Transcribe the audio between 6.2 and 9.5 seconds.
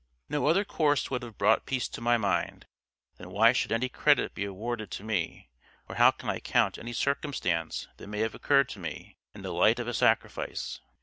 I count any circumstance that may have occurred to me, in